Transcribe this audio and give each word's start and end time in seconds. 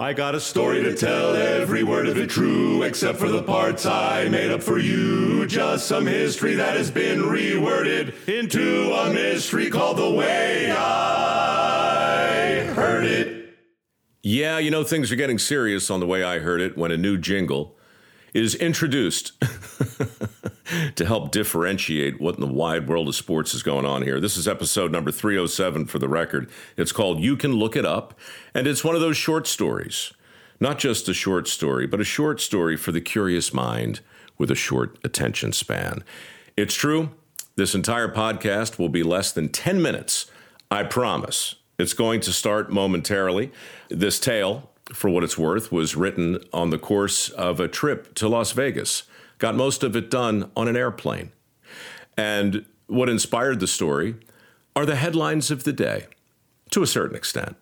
I 0.00 0.12
got 0.12 0.36
a 0.36 0.40
story 0.40 0.84
to 0.84 0.94
tell, 0.94 1.34
every 1.34 1.82
word 1.82 2.06
of 2.06 2.16
it 2.18 2.30
true, 2.30 2.84
except 2.84 3.18
for 3.18 3.28
the 3.28 3.42
parts 3.42 3.84
I 3.84 4.28
made 4.28 4.52
up 4.52 4.62
for 4.62 4.78
you. 4.78 5.44
Just 5.48 5.88
some 5.88 6.06
history 6.06 6.54
that 6.54 6.76
has 6.76 6.88
been 6.88 7.22
reworded 7.22 8.14
into 8.28 8.92
a 8.92 9.12
mystery 9.12 9.70
called 9.70 9.96
The 9.96 10.08
Way 10.08 10.70
I 10.70 11.52
Heard 12.76 13.06
It. 13.06 13.58
Yeah, 14.22 14.58
you 14.58 14.70
know, 14.70 14.84
things 14.84 15.10
are 15.10 15.16
getting 15.16 15.36
serious 15.36 15.90
on 15.90 15.98
The 15.98 16.06
Way 16.06 16.22
I 16.22 16.38
Heard 16.38 16.60
It 16.60 16.78
when 16.78 16.92
a 16.92 16.96
new 16.96 17.18
jingle 17.18 17.76
is 18.32 18.54
introduced 18.54 19.32
to 20.94 21.04
help 21.04 21.30
differentiate 21.30 22.20
what 22.20 22.34
in 22.34 22.40
the 22.40 22.46
wide 22.46 22.88
world 22.88 23.08
of 23.08 23.14
sports 23.14 23.54
is 23.54 23.62
going 23.62 23.86
on 23.86 24.02
here. 24.02 24.20
This 24.20 24.36
is 24.36 24.48
episode 24.48 24.92
number 24.92 25.10
307 25.10 25.86
for 25.86 25.98
the 25.98 26.08
record. 26.08 26.50
It's 26.76 26.92
called 26.92 27.20
You 27.20 27.36
Can 27.36 27.54
Look 27.54 27.76
It 27.76 27.84
Up, 27.84 28.18
and 28.54 28.66
it's 28.66 28.84
one 28.84 28.94
of 28.94 29.00
those 29.00 29.16
short 29.16 29.46
stories. 29.46 30.12
Not 30.60 30.78
just 30.78 31.08
a 31.08 31.14
short 31.14 31.48
story, 31.48 31.86
but 31.86 32.00
a 32.00 32.04
short 32.04 32.40
story 32.40 32.76
for 32.76 32.92
the 32.92 33.00
curious 33.00 33.54
mind 33.54 34.00
with 34.36 34.50
a 34.50 34.56
short 34.56 34.98
attention 35.04 35.52
span. 35.52 36.02
It's 36.56 36.74
true, 36.74 37.10
this 37.56 37.74
entire 37.74 38.08
podcast 38.08 38.78
will 38.78 38.88
be 38.88 39.02
less 39.02 39.32
than 39.32 39.48
10 39.48 39.80
minutes. 39.80 40.30
I 40.70 40.82
promise. 40.82 41.54
It's 41.78 41.94
going 41.94 42.20
to 42.20 42.32
start 42.32 42.72
momentarily. 42.72 43.52
This 43.88 44.18
tale 44.18 44.68
for 44.92 45.10
what 45.10 45.24
it's 45.24 45.38
worth, 45.38 45.70
was 45.70 45.96
written 45.96 46.38
on 46.52 46.70
the 46.70 46.78
course 46.78 47.28
of 47.30 47.60
a 47.60 47.68
trip 47.68 48.14
to 48.14 48.28
Las 48.28 48.52
Vegas. 48.52 49.04
Got 49.38 49.54
most 49.54 49.82
of 49.82 49.96
it 49.96 50.10
done 50.10 50.50
on 50.56 50.68
an 50.68 50.76
airplane. 50.76 51.32
And 52.16 52.66
what 52.88 53.08
inspired 53.08 53.60
the 53.60 53.66
story 53.66 54.16
are 54.74 54.84
the 54.84 54.96
headlines 54.96 55.50
of 55.50 55.64
the 55.64 55.72
day, 55.72 56.06
to 56.70 56.82
a 56.82 56.86
certain 56.86 57.16
extent. 57.16 57.56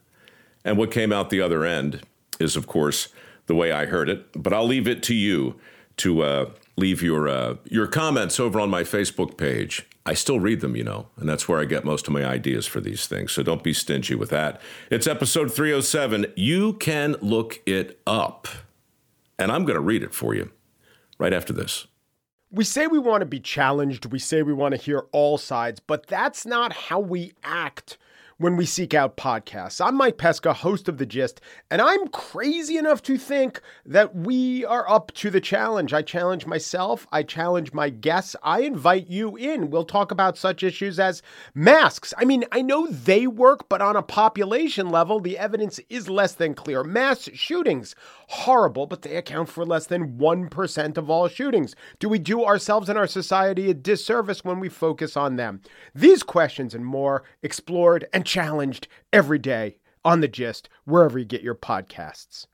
And 0.65 0.79
what 0.79 0.91
came 0.91 1.12
out 1.12 1.30
the 1.30 1.41
other 1.41 1.65
end 1.65 2.02
is, 2.41 2.57
of 2.57 2.66
course, 2.66 3.09
the 3.47 3.55
way 3.55 3.73
I 3.73 3.87
heard 3.87 4.09
it. 4.09 4.43
But 4.43 4.52
I'll 4.52 4.66
leave 4.66 4.89
it 4.89 5.02
to 5.05 5.15
you 5.15 5.61
to 5.99 6.23
uh, 6.23 6.51
leave 6.77 7.02
your 7.02 7.29
uh, 7.29 7.57
your 7.65 7.87
comments 7.87 8.41
over 8.41 8.60
on 8.60 8.71
my 8.71 8.82
Facebook 8.82 9.37
page. 9.37 9.87
I 10.04 10.15
still 10.15 10.38
read 10.38 10.60
them, 10.60 10.77
you 10.77 10.85
know, 10.85 11.09
and 11.16 11.29
that's 11.29 11.49
where 11.49 11.60
I 11.60 11.65
get 11.65 11.85
most 11.85 12.07
of 12.07 12.13
my 12.13 12.24
ideas 12.24 12.66
for 12.66 12.80
these 12.80 13.07
things. 13.07 13.32
So 13.32 13.43
don't 13.43 13.63
be 13.63 13.73
stingy 13.73 14.15
with 14.15 14.30
that. 14.30 14.60
It's 14.91 15.07
episode 15.07 15.52
307. 15.52 16.27
You 16.37 16.74
can 16.74 17.16
look 17.21 17.60
it 17.66 18.01
up. 18.07 18.47
And 19.38 19.51
I'm 19.51 19.65
going 19.65 19.74
to 19.74 19.80
read 19.80 20.02
it 20.02 20.15
for 20.15 20.35
you 20.35 20.51
right 21.19 21.33
after 21.33 21.53
this. 21.53 21.87
We 22.51 22.65
say 22.65 22.87
we 22.87 22.99
want 22.99 23.23
to 23.23 23.27
be 23.27 23.41
challenged, 23.41 24.07
we 24.07 24.19
say 24.19 24.43
we 24.43 24.53
want 24.53 24.75
to 24.75 24.81
hear 24.81 25.07
all 25.13 25.37
sides, 25.37 25.81
but 25.81 26.07
that's 26.07 26.47
not 26.47 26.73
how 26.73 27.01
we 27.01 27.33
act 27.43 27.99
when 28.38 28.54
we 28.54 28.66
seek 28.66 28.92
out 28.92 29.16
podcasts. 29.16 29.82
I'm 29.82 29.96
Mike 29.96 30.18
Pesca, 30.18 30.52
host 30.52 30.88
of 30.88 30.98
The 30.98 31.06
Gist, 31.06 31.40
and 31.70 31.80
I'm 31.80 32.06
crazy 32.09 32.76
enough 32.76 33.01
to 33.04 33.16
think 33.16 33.62
that 33.87 34.15
we 34.15 34.62
are 34.66 34.87
up 34.90 35.10
to 35.15 35.30
the 35.30 35.40
challenge. 35.40 35.95
I 35.95 36.02
challenge 36.02 36.45
myself, 36.45 37.07
I 37.10 37.23
challenge 37.23 37.73
my 37.73 37.88
guests, 37.88 38.37
I 38.42 38.60
invite 38.60 39.09
you 39.09 39.37
in. 39.37 39.70
We'll 39.70 39.84
talk 39.87 40.10
about 40.10 40.37
such 40.37 40.62
issues 40.62 41.01
as 41.01 41.23
masks. 41.54 42.12
I 42.18 42.26
mean, 42.26 42.45
I 42.52 42.60
know 42.60 42.87
they 42.87 43.26
work, 43.26 43.70
but 43.70 43.80
on 43.80 43.96
a 43.96 44.02
population 44.02 44.90
level, 44.90 45.18
the 45.18 45.38
evidence 45.38 45.80
is 45.88 46.10
less 46.10 46.34
than 46.34 46.52
clear. 46.52 46.84
Mass 46.84 47.30
shootings, 47.32 47.95
horrible, 48.29 48.87
but 48.87 49.01
they 49.01 49.16
account 49.16 49.48
for 49.48 49.64
less 49.64 49.87
than 49.87 50.18
1% 50.18 50.98
of 50.98 51.09
all 51.09 51.29
shootings. 51.29 51.74
Do 51.98 52.10
we 52.10 52.18
do 52.18 52.45
ourselves 52.45 52.90
and 52.90 52.98
our 52.98 53.07
society 53.07 53.70
a 53.70 53.74
disservice 53.74 54.45
when 54.45 54.60
we 54.60 54.68
focus 54.68 55.16
on 55.16 55.37
them? 55.37 55.62
These 55.95 56.23
questions 56.23 56.74
and 56.74 56.84
more 56.84 57.24
explored 57.42 58.07
and 58.12 58.26
challenged 58.27 58.88
every 59.13 59.38
day 59.38 59.79
on 60.05 60.21
The 60.21 60.29
Gist, 60.29 60.69
wherever 60.85 61.19
you 61.19 61.24
get 61.24 61.43
your 61.43 61.55
podcasts. 61.55 62.46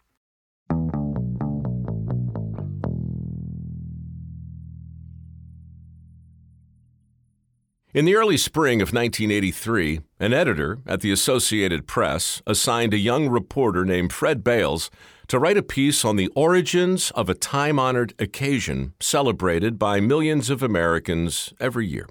In 7.95 8.07
the 8.07 8.17
early 8.17 8.39
spring 8.39 8.81
of 8.81 8.95
1983, 8.95 10.01
an 10.19 10.33
editor 10.33 10.79
at 10.87 11.03
the 11.03 11.13
Associated 11.13 11.87
Press 11.87 12.41
assigned 12.47 12.95
a 12.95 12.99
young 12.99 13.29
reporter 13.29 13.85
named 13.85 14.15
Fred 14.15 14.43
Bayles 14.43 14.91
to 15.29 15.39
write 15.39 15.59
a 15.59 15.63
piece 15.63 16.03
on 16.03 16.17
the 16.17 16.29
origins 16.29 17.11
of 17.11 17.29
a 17.29 17.35
time 17.35 17.79
honored 17.79 18.15
occasion 18.19 18.95
celebrated 18.99 19.79
by 19.79 20.01
millions 20.01 20.49
of 20.49 20.63
Americans 20.63 21.53
every 21.61 21.87
year. 21.87 22.09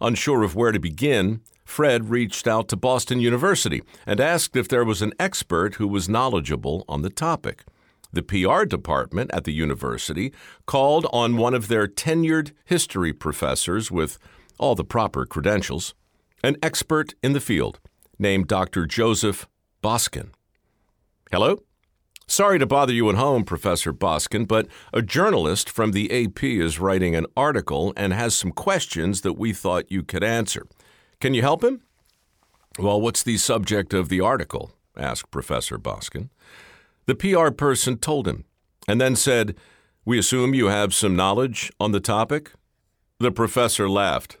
Unsure 0.00 0.42
of 0.42 0.54
where 0.54 0.72
to 0.72 0.78
begin, 0.78 1.42
Fred 1.68 2.08
reached 2.08 2.48
out 2.48 2.66
to 2.68 2.76
Boston 2.76 3.20
University 3.20 3.82
and 4.06 4.20
asked 4.20 4.56
if 4.56 4.68
there 4.68 4.86
was 4.86 5.02
an 5.02 5.12
expert 5.20 5.74
who 5.74 5.86
was 5.86 6.08
knowledgeable 6.08 6.82
on 6.88 7.02
the 7.02 7.10
topic. 7.10 7.62
The 8.10 8.22
PR 8.22 8.64
department 8.64 9.30
at 9.34 9.44
the 9.44 9.52
university 9.52 10.32
called 10.64 11.06
on 11.12 11.36
one 11.36 11.52
of 11.52 11.68
their 11.68 11.86
tenured 11.86 12.52
history 12.64 13.12
professors 13.12 13.90
with 13.90 14.18
all 14.58 14.74
the 14.74 14.82
proper 14.82 15.26
credentials, 15.26 15.94
an 16.42 16.56
expert 16.62 17.14
in 17.22 17.34
the 17.34 17.40
field 17.40 17.78
named 18.18 18.48
Dr. 18.48 18.86
Joseph 18.86 19.46
Boskin. 19.82 20.30
Hello? 21.30 21.62
Sorry 22.26 22.58
to 22.58 22.66
bother 22.66 22.94
you 22.94 23.10
at 23.10 23.16
home, 23.16 23.44
Professor 23.44 23.92
Boskin, 23.92 24.46
but 24.46 24.66
a 24.92 25.02
journalist 25.02 25.68
from 25.68 25.92
the 25.92 26.24
AP 26.24 26.42
is 26.44 26.80
writing 26.80 27.14
an 27.14 27.26
article 27.36 27.92
and 27.94 28.14
has 28.14 28.34
some 28.34 28.52
questions 28.52 29.20
that 29.20 29.34
we 29.34 29.52
thought 29.52 29.92
you 29.92 30.02
could 30.02 30.24
answer. 30.24 30.66
Can 31.20 31.34
you 31.34 31.42
help 31.42 31.64
him? 31.64 31.82
Well, 32.78 33.00
what's 33.00 33.22
the 33.22 33.38
subject 33.38 33.92
of 33.92 34.08
the 34.08 34.20
article? 34.20 34.72
asked 34.96 35.30
Professor 35.30 35.78
Boskin. 35.78 36.30
The 37.06 37.14
PR 37.14 37.50
person 37.50 37.98
told 37.98 38.28
him, 38.28 38.44
and 38.86 39.00
then 39.00 39.16
said, 39.16 39.56
We 40.04 40.18
assume 40.18 40.54
you 40.54 40.66
have 40.66 40.94
some 40.94 41.16
knowledge 41.16 41.72
on 41.80 41.92
the 41.92 42.00
topic? 42.00 42.52
The 43.18 43.32
professor 43.32 43.88
laughed. 43.88 44.36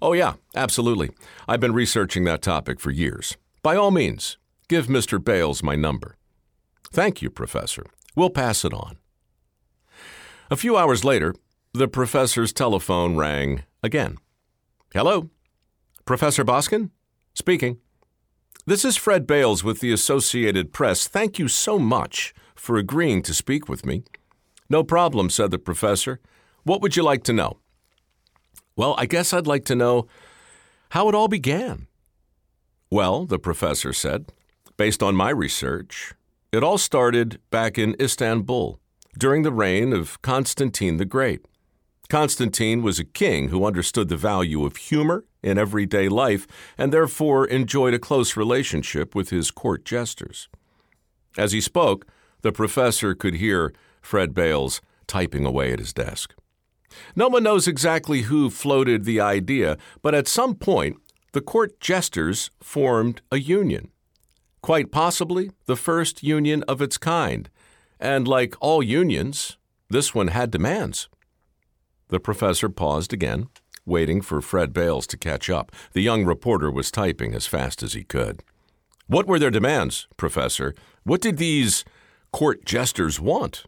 Oh, 0.00 0.12
yeah, 0.12 0.34
absolutely. 0.54 1.10
I've 1.48 1.60
been 1.60 1.74
researching 1.74 2.22
that 2.24 2.42
topic 2.42 2.78
for 2.78 2.90
years. 2.90 3.36
By 3.62 3.74
all 3.74 3.90
means, 3.90 4.38
give 4.68 4.86
Mr. 4.86 5.22
Bayles 5.22 5.62
my 5.62 5.74
number. 5.74 6.16
Thank 6.92 7.20
you, 7.20 7.30
Professor. 7.30 7.84
We'll 8.14 8.30
pass 8.30 8.64
it 8.64 8.72
on. 8.72 8.98
A 10.50 10.56
few 10.56 10.76
hours 10.76 11.04
later, 11.04 11.34
the 11.72 11.88
professor's 11.88 12.52
telephone 12.52 13.16
rang 13.16 13.64
again. 13.82 14.18
Hello? 14.92 15.30
Professor 16.04 16.42
Boskin? 16.42 16.90
Speaking. 17.32 17.78
This 18.66 18.84
is 18.84 18.96
Fred 18.96 19.24
Bayles 19.24 19.62
with 19.62 19.78
the 19.78 19.92
Associated 19.92 20.72
Press. 20.72 21.06
Thank 21.06 21.38
you 21.38 21.46
so 21.46 21.78
much 21.78 22.34
for 22.56 22.76
agreeing 22.76 23.22
to 23.22 23.32
speak 23.32 23.68
with 23.68 23.86
me. 23.86 24.02
No 24.68 24.82
problem, 24.82 25.30
said 25.30 25.52
the 25.52 25.58
professor. 25.60 26.20
What 26.64 26.82
would 26.82 26.96
you 26.96 27.04
like 27.04 27.22
to 27.24 27.32
know? 27.32 27.58
Well, 28.74 28.96
I 28.98 29.06
guess 29.06 29.32
I'd 29.32 29.46
like 29.46 29.64
to 29.66 29.76
know 29.76 30.08
how 30.90 31.08
it 31.08 31.14
all 31.14 31.28
began. 31.28 31.86
Well, 32.90 33.24
the 33.24 33.38
professor 33.38 33.92
said, 33.92 34.32
based 34.76 35.04
on 35.04 35.14
my 35.14 35.30
research, 35.30 36.14
it 36.50 36.64
all 36.64 36.78
started 36.78 37.40
back 37.50 37.78
in 37.78 37.94
Istanbul 38.00 38.80
during 39.16 39.42
the 39.42 39.52
reign 39.52 39.92
of 39.92 40.20
Constantine 40.20 40.96
the 40.96 41.04
Great. 41.04 41.46
Constantine 42.08 42.82
was 42.82 42.98
a 42.98 43.04
king 43.04 43.50
who 43.50 43.64
understood 43.64 44.08
the 44.08 44.16
value 44.16 44.64
of 44.64 44.76
humor 44.76 45.24
in 45.42 45.58
everyday 45.58 46.08
life 46.08 46.46
and 46.78 46.92
therefore 46.92 47.46
enjoyed 47.46 47.94
a 47.94 47.98
close 47.98 48.36
relationship 48.36 49.14
with 49.14 49.30
his 49.30 49.50
court 49.50 49.84
jesters. 49.84 50.48
As 51.36 51.52
he 51.52 51.60
spoke, 51.60 52.06
the 52.42 52.52
professor 52.52 53.14
could 53.14 53.34
hear 53.34 53.72
Fred 54.00 54.34
Bayles 54.34 54.80
typing 55.06 55.44
away 55.44 55.72
at 55.72 55.78
his 55.78 55.92
desk. 55.92 56.34
No 57.16 57.28
one 57.28 57.42
knows 57.42 57.66
exactly 57.66 58.22
who 58.22 58.50
floated 58.50 59.04
the 59.04 59.20
idea, 59.20 59.78
but 60.02 60.14
at 60.14 60.28
some 60.28 60.54
point, 60.54 60.96
the 61.32 61.40
court 61.40 61.80
jesters 61.80 62.50
formed 62.62 63.22
a 63.30 63.38
union. 63.38 63.90
Quite 64.60 64.92
possibly 64.92 65.50
the 65.66 65.76
first 65.76 66.22
union 66.22 66.62
of 66.64 66.82
its 66.82 66.98
kind. 66.98 67.48
And 67.98 68.28
like 68.28 68.54
all 68.60 68.82
unions, 68.82 69.56
this 69.88 70.14
one 70.14 70.28
had 70.28 70.50
demands. 70.50 71.08
The 72.08 72.20
professor 72.20 72.68
paused 72.68 73.12
again, 73.12 73.48
waiting 73.84 74.20
for 74.20 74.40
Fred 74.40 74.72
Bayles 74.72 75.06
to 75.08 75.16
catch 75.16 75.50
up. 75.50 75.72
The 75.92 76.02
young 76.02 76.24
reporter 76.24 76.70
was 76.70 76.90
typing 76.90 77.34
as 77.34 77.46
fast 77.46 77.82
as 77.82 77.94
he 77.94 78.04
could. 78.04 78.42
What 79.06 79.26
were 79.26 79.38
their 79.38 79.50
demands, 79.50 80.08
Professor? 80.16 80.74
What 81.04 81.20
did 81.20 81.36
these 81.36 81.84
court 82.32 82.64
jesters 82.64 83.20
want? 83.20 83.64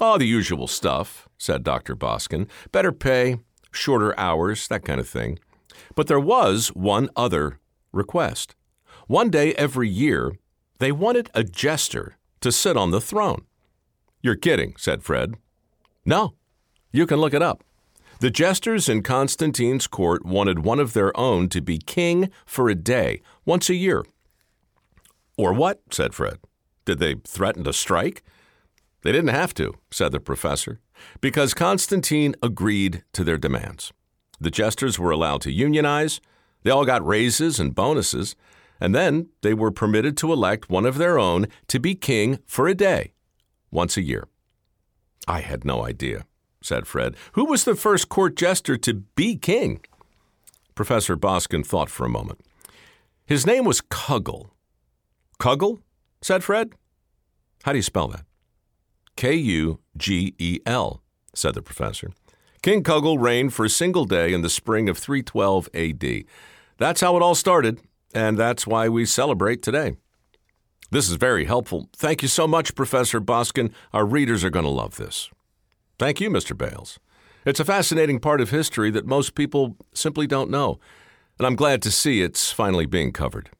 Oh, 0.00 0.18
the 0.18 0.26
usual 0.26 0.66
stuff, 0.66 1.28
said 1.38 1.62
Dr. 1.62 1.94
Boskin. 1.94 2.48
Better 2.72 2.92
pay, 2.92 3.38
shorter 3.70 4.18
hours, 4.18 4.66
that 4.68 4.84
kind 4.84 5.00
of 5.00 5.08
thing. 5.08 5.38
But 5.94 6.08
there 6.08 6.20
was 6.20 6.68
one 6.68 7.08
other 7.14 7.60
request. 7.92 8.56
One 9.06 9.30
day 9.30 9.54
every 9.54 9.88
year, 9.88 10.32
they 10.78 10.90
wanted 10.90 11.30
a 11.34 11.44
jester 11.44 12.16
to 12.40 12.50
sit 12.50 12.76
on 12.76 12.90
the 12.90 13.00
throne. 13.00 13.44
You're 14.20 14.36
kidding, 14.36 14.74
said 14.76 15.02
Fred. 15.02 15.34
No, 16.04 16.34
you 16.92 17.06
can 17.06 17.20
look 17.20 17.34
it 17.34 17.42
up. 17.42 17.62
The 18.20 18.30
jesters 18.30 18.88
in 18.88 19.02
Constantine's 19.02 19.86
court 19.86 20.24
wanted 20.24 20.60
one 20.60 20.80
of 20.80 20.92
their 20.92 21.16
own 21.16 21.48
to 21.50 21.60
be 21.60 21.78
king 21.78 22.30
for 22.46 22.68
a 22.68 22.74
day, 22.74 23.20
once 23.44 23.68
a 23.68 23.74
year. 23.74 24.04
Or 25.36 25.52
what? 25.52 25.80
said 25.90 26.14
Fred. 26.14 26.38
Did 26.84 26.98
they 26.98 27.16
threaten 27.26 27.64
to 27.64 27.72
strike? 27.72 28.22
They 29.02 29.12
didn't 29.12 29.28
have 29.28 29.52
to, 29.54 29.74
said 29.90 30.12
the 30.12 30.20
professor, 30.20 30.80
because 31.20 31.54
Constantine 31.54 32.34
agreed 32.42 33.02
to 33.12 33.24
their 33.24 33.38
demands. 33.38 33.92
The 34.40 34.50
jesters 34.50 34.98
were 34.98 35.10
allowed 35.10 35.42
to 35.42 35.52
unionize, 35.52 36.20
they 36.62 36.70
all 36.70 36.84
got 36.84 37.06
raises 37.06 37.60
and 37.60 37.74
bonuses, 37.74 38.34
and 38.80 38.94
then 38.94 39.28
they 39.42 39.54
were 39.54 39.70
permitted 39.70 40.16
to 40.18 40.32
elect 40.32 40.70
one 40.70 40.86
of 40.86 40.98
their 40.98 41.18
own 41.18 41.46
to 41.68 41.78
be 41.78 41.94
king 41.94 42.38
for 42.46 42.66
a 42.66 42.74
day, 42.74 43.12
once 43.70 43.96
a 43.96 44.02
year. 44.02 44.26
I 45.28 45.40
had 45.40 45.64
no 45.64 45.84
idea, 45.84 46.24
said 46.64 46.86
Fred. 46.86 47.16
Who 47.32 47.44
was 47.44 47.64
the 47.64 47.74
first 47.74 48.08
court 48.08 48.36
jester 48.36 48.76
to 48.78 48.94
be 48.94 49.36
king? 49.36 49.80
Professor 50.74 51.16
Boskin 51.16 51.62
thought 51.62 51.90
for 51.90 52.04
a 52.04 52.08
moment. 52.10 52.40
His 53.26 53.46
name 53.46 53.64
was 53.64 53.80
Kugel. 53.80 54.50
Kugel? 55.38 55.80
said 56.22 56.42
Fred. 56.42 56.72
How 57.64 57.72
do 57.72 57.78
you 57.78 57.82
spell 57.82 58.08
that? 58.08 58.24
K 59.16 59.34
U 59.34 59.78
G 59.96 60.34
E 60.38 60.60
L, 60.66 61.02
said 61.34 61.54
the 61.54 61.62
professor. 61.62 62.10
King 62.62 62.82
Kugel 62.82 63.20
reigned 63.20 63.52
for 63.52 63.66
a 63.66 63.70
single 63.70 64.06
day 64.06 64.32
in 64.32 64.40
the 64.40 64.50
spring 64.50 64.88
of 64.88 64.96
312 64.98 65.68
AD. 65.74 66.24
That's 66.78 67.02
how 67.02 67.16
it 67.16 67.22
all 67.22 67.34
started, 67.34 67.80
and 68.14 68.38
that's 68.38 68.66
why 68.66 68.88
we 68.88 69.04
celebrate 69.04 69.62
today. 69.62 69.96
This 70.90 71.10
is 71.10 71.16
very 71.16 71.44
helpful. 71.44 71.88
Thank 71.94 72.22
you 72.22 72.28
so 72.28 72.46
much, 72.46 72.74
Professor 72.74 73.20
Boskin. 73.20 73.72
Our 73.92 74.06
readers 74.06 74.44
are 74.44 74.50
going 74.50 74.64
to 74.64 74.70
love 74.70 74.96
this. 74.96 75.30
Thank 75.98 76.20
you, 76.20 76.30
Mr. 76.30 76.56
Bayles. 76.56 76.98
It's 77.44 77.60
a 77.60 77.64
fascinating 77.64 78.20
part 78.20 78.40
of 78.40 78.50
history 78.50 78.90
that 78.90 79.06
most 79.06 79.34
people 79.34 79.76
simply 79.92 80.26
don't 80.26 80.50
know, 80.50 80.78
and 81.38 81.46
I'm 81.46 81.56
glad 81.56 81.82
to 81.82 81.90
see 81.90 82.22
it's 82.22 82.50
finally 82.50 82.86
being 82.86 83.12
covered. 83.12 83.50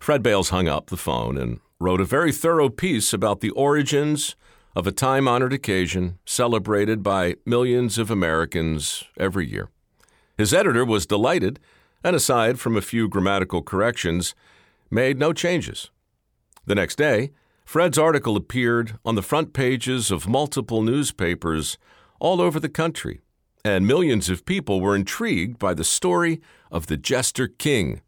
Fred 0.00 0.22
Bayles 0.22 0.48
hung 0.48 0.66
up 0.66 0.88
the 0.88 0.96
phone 0.96 1.36
and 1.36 1.60
wrote 1.78 2.00
a 2.00 2.04
very 2.04 2.32
thorough 2.32 2.68
piece 2.68 3.12
about 3.12 3.40
the 3.40 3.50
origins 3.50 4.34
of 4.74 4.86
a 4.86 4.92
time 4.92 5.28
honored 5.28 5.52
occasion 5.52 6.18
celebrated 6.24 7.02
by 7.02 7.36
millions 7.44 7.98
of 7.98 8.10
Americans 8.10 9.04
every 9.18 9.46
year. 9.46 9.68
His 10.36 10.54
editor 10.54 10.84
was 10.84 11.06
delighted, 11.06 11.60
and 12.02 12.16
aside 12.16 12.58
from 12.58 12.76
a 12.76 12.82
few 12.82 13.08
grammatical 13.08 13.62
corrections, 13.62 14.34
made 14.90 15.18
no 15.18 15.32
changes. 15.32 15.90
The 16.66 16.74
next 16.74 16.96
day, 16.96 17.30
Fred's 17.64 17.98
article 17.98 18.36
appeared 18.36 18.98
on 19.04 19.14
the 19.14 19.22
front 19.22 19.52
pages 19.52 20.10
of 20.10 20.28
multiple 20.28 20.82
newspapers 20.82 21.78
all 22.20 22.40
over 22.40 22.60
the 22.60 22.68
country, 22.68 23.20
and 23.64 23.86
millions 23.86 24.28
of 24.28 24.44
people 24.44 24.80
were 24.80 24.96
intrigued 24.96 25.58
by 25.58 25.74
the 25.74 25.84
story 25.84 26.40
of 26.70 26.86
the 26.86 26.96
Jester 26.96 27.48
King. 27.48 28.00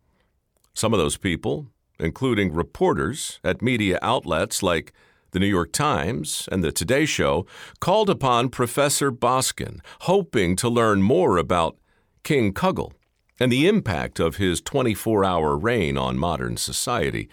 Some 0.75 0.93
of 0.93 0.99
those 0.99 1.17
people, 1.17 1.69
including 1.99 2.53
reporters 2.53 3.41
at 3.45 3.63
media 3.63 3.99
outlets 4.03 4.63
like 4.63 4.93
the 5.31 5.39
New 5.39 5.47
York 5.47 5.73
Times 5.73 6.49
and 6.53 6.63
the 6.63 6.73
Today 6.73 7.07
Show, 7.07 7.47
called 7.81 8.11
upon 8.11 8.51
Professor 8.51 9.11
Boskin, 9.11 9.81
hoping 10.01 10.57
to 10.57 10.69
learn 10.69 11.03
more 11.03 11.39
about 11.39 11.77
King 12.23 12.53
Kugel 12.53 12.93
and 13.41 13.51
the 13.51 13.67
impact 13.67 14.21
of 14.21 14.37
his 14.37 14.61
24 14.61 15.25
hour 15.25 15.57
reign 15.57 15.99
on 15.99 16.19
modern 16.19 16.57
society. 16.57 17.29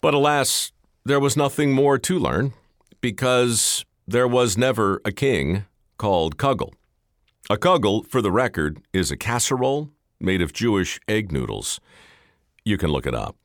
But 0.00 0.14
alas, 0.14 0.72
there 1.06 1.20
was 1.20 1.36
nothing 1.36 1.72
more 1.72 1.98
to 1.98 2.18
learn 2.18 2.54
because 3.00 3.84
there 4.06 4.26
was 4.26 4.56
never 4.56 5.02
a 5.04 5.12
king 5.12 5.66
called 5.98 6.38
Kugel. 6.38 6.72
A 7.50 7.58
kugel, 7.58 8.06
for 8.06 8.22
the 8.22 8.32
record, 8.32 8.80
is 8.94 9.10
a 9.10 9.16
casserole 9.16 9.90
made 10.18 10.40
of 10.40 10.54
Jewish 10.54 10.98
egg 11.06 11.30
noodles. 11.30 11.78
You 12.64 12.78
can 12.78 12.90
look 12.90 13.06
it 13.06 13.14
up. 13.14 13.36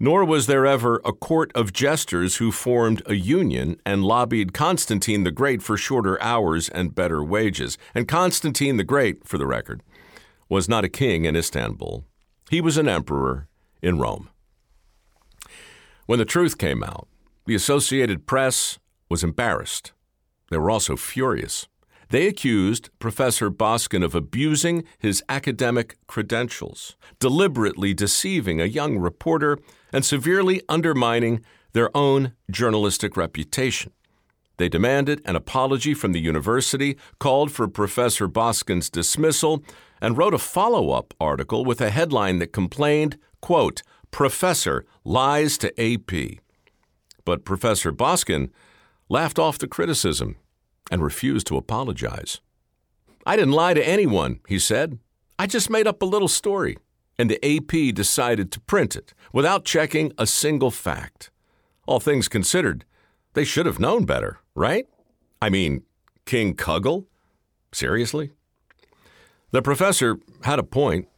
Nor 0.00 0.24
was 0.24 0.48
there 0.48 0.66
ever 0.66 1.00
a 1.04 1.12
court 1.12 1.52
of 1.54 1.72
jesters 1.72 2.36
who 2.36 2.50
formed 2.50 3.00
a 3.06 3.14
union 3.14 3.80
and 3.86 4.04
lobbied 4.04 4.52
Constantine 4.52 5.22
the 5.22 5.30
Great 5.30 5.62
for 5.62 5.76
shorter 5.76 6.20
hours 6.20 6.68
and 6.68 6.96
better 6.96 7.22
wages. 7.22 7.78
And 7.94 8.08
Constantine 8.08 8.76
the 8.76 8.84
Great, 8.84 9.24
for 9.26 9.38
the 9.38 9.46
record, 9.46 9.82
was 10.48 10.68
not 10.68 10.84
a 10.84 10.88
king 10.88 11.24
in 11.24 11.36
Istanbul. 11.36 12.04
He 12.50 12.60
was 12.60 12.76
an 12.76 12.88
emperor 12.88 13.46
in 13.80 13.98
Rome. 13.98 14.30
When 16.08 16.18
the 16.18 16.24
truth 16.24 16.56
came 16.56 16.82
out, 16.82 17.06
the 17.44 17.54
Associated 17.54 18.26
Press 18.26 18.78
was 19.10 19.22
embarrassed. 19.22 19.92
They 20.50 20.56
were 20.56 20.70
also 20.70 20.96
furious. 20.96 21.68
They 22.08 22.26
accused 22.26 22.88
Professor 22.98 23.50
Boskin 23.50 24.02
of 24.02 24.14
abusing 24.14 24.84
his 24.98 25.22
academic 25.28 25.98
credentials, 26.06 26.96
deliberately 27.20 27.92
deceiving 27.92 28.58
a 28.58 28.64
young 28.64 28.96
reporter, 28.96 29.58
and 29.92 30.02
severely 30.02 30.62
undermining 30.66 31.44
their 31.74 31.94
own 31.94 32.32
journalistic 32.50 33.14
reputation. 33.14 33.92
They 34.56 34.70
demanded 34.70 35.20
an 35.26 35.36
apology 35.36 35.92
from 35.92 36.12
the 36.12 36.20
university, 36.20 36.96
called 37.18 37.52
for 37.52 37.68
Professor 37.68 38.26
Boskin's 38.26 38.88
dismissal, 38.88 39.62
and 40.00 40.16
wrote 40.16 40.32
a 40.32 40.38
follow 40.38 40.88
up 40.88 41.12
article 41.20 41.66
with 41.66 41.82
a 41.82 41.90
headline 41.90 42.38
that 42.38 42.54
complained, 42.54 43.18
quote, 43.42 43.82
Professor 44.10 44.84
lies 45.04 45.58
to 45.58 45.72
AP. 45.80 46.40
But 47.24 47.44
Professor 47.44 47.92
Boskin 47.92 48.50
laughed 49.08 49.38
off 49.38 49.58
the 49.58 49.68
criticism 49.68 50.36
and 50.90 51.02
refused 51.02 51.46
to 51.48 51.56
apologize. 51.56 52.40
I 53.26 53.36
didn't 53.36 53.52
lie 53.52 53.74
to 53.74 53.86
anyone, 53.86 54.40
he 54.48 54.58
said. 54.58 54.98
I 55.38 55.46
just 55.46 55.70
made 55.70 55.86
up 55.86 56.02
a 56.02 56.06
little 56.06 56.28
story, 56.28 56.78
and 57.18 57.30
the 57.30 57.44
AP 57.44 57.94
decided 57.94 58.50
to 58.52 58.60
print 58.60 58.96
it 58.96 59.12
without 59.32 59.64
checking 59.64 60.12
a 60.18 60.26
single 60.26 60.70
fact. 60.70 61.30
All 61.86 62.00
things 62.00 62.28
considered, 62.28 62.84
they 63.34 63.44
should 63.44 63.66
have 63.66 63.78
known 63.78 64.04
better, 64.04 64.40
right? 64.54 64.86
I 65.40 65.50
mean, 65.50 65.82
King 66.24 66.54
Kugel? 66.54 67.06
Seriously? 67.72 68.32
The 69.50 69.62
professor 69.62 70.18
had 70.42 70.58
a 70.58 70.62
point. 70.62 71.08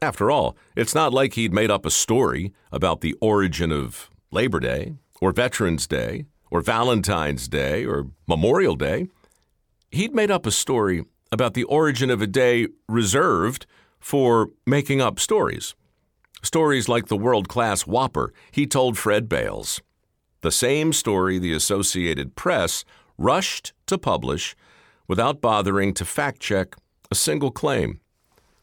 After 0.00 0.30
all, 0.30 0.56
it's 0.76 0.94
not 0.94 1.12
like 1.12 1.34
he'd 1.34 1.52
made 1.52 1.70
up 1.70 1.84
a 1.84 1.90
story 1.90 2.52
about 2.70 3.00
the 3.00 3.14
origin 3.20 3.72
of 3.72 4.10
Labor 4.30 4.60
Day, 4.60 4.94
or 5.20 5.32
Veterans 5.32 5.86
Day, 5.86 6.26
or 6.50 6.60
Valentine's 6.60 7.48
Day, 7.48 7.84
or 7.84 8.06
Memorial 8.26 8.76
Day. 8.76 9.08
He'd 9.90 10.14
made 10.14 10.30
up 10.30 10.46
a 10.46 10.50
story 10.50 11.04
about 11.32 11.54
the 11.54 11.64
origin 11.64 12.10
of 12.10 12.22
a 12.22 12.26
day 12.26 12.68
reserved 12.88 13.66
for 13.98 14.50
making 14.66 15.00
up 15.00 15.18
stories. 15.18 15.74
Stories 16.42 16.88
like 16.88 17.06
the 17.06 17.16
world 17.16 17.48
class 17.48 17.86
Whopper 17.86 18.32
he 18.52 18.66
told 18.66 18.96
Fred 18.96 19.28
Bayles. 19.28 19.82
The 20.42 20.52
same 20.52 20.92
story 20.92 21.38
the 21.38 21.52
Associated 21.52 22.36
Press 22.36 22.84
rushed 23.16 23.72
to 23.86 23.98
publish 23.98 24.54
without 25.08 25.40
bothering 25.40 25.92
to 25.94 26.04
fact 26.04 26.40
check 26.40 26.76
a 27.10 27.16
single 27.16 27.50
claim. 27.50 28.00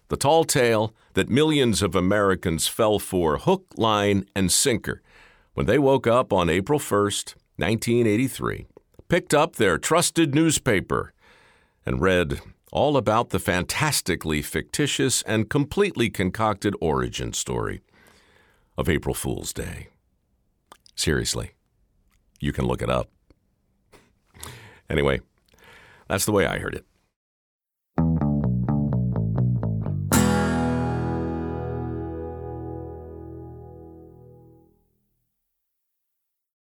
The 0.08 0.16
tall 0.16 0.46
tale 0.46 0.94
that 1.16 1.30
millions 1.30 1.82
of 1.82 1.96
Americans 1.96 2.68
fell 2.68 3.00
for 3.00 3.38
hook, 3.38 3.66
line, 3.76 4.26
and 4.36 4.52
sinker 4.52 5.02
when 5.56 5.66
they 5.66 5.80
woke 5.80 6.06
up 6.06 6.32
on 6.32 6.50
April 6.50 6.80
1st, 6.80 7.36
1983, 7.58 8.68
picked 9.08 9.34
up 9.34 9.56
their 9.56 9.78
trusted 9.78 10.36
newspaper, 10.36 11.14
and 11.86 12.02
read 12.02 12.42
all 12.72 12.98
about 12.98 13.30
the 13.30 13.40
fantastically 13.40 14.42
fictitious 14.42 15.22
and 15.22 15.50
completely 15.50 16.10
concocted 16.10 16.76
origin 16.82 17.32
story 17.32 17.82
of 18.78 18.90
April 18.90 19.16
Fool's 19.16 19.54
Day. 19.54 19.88
Seriously, 20.96 21.52
you 22.42 22.52
can 22.52 22.66
look 22.66 22.82
it 22.82 22.90
up. 22.90 23.10
Anyway, 24.90 25.22
that's 26.10 26.26
the 26.26 26.34
way 26.34 26.46
I 26.46 26.60
heard 26.60 26.76
it. 26.76 26.86